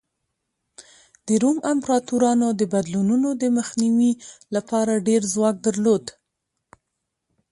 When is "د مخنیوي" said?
3.41-4.11